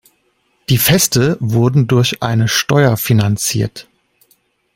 Die 0.69 0.79
Feste 0.79 1.37
wurden 1.41 1.85
durch 1.85 2.23
eine 2.23 2.47
Steuer 2.47 2.97
finanziert. 2.97 3.87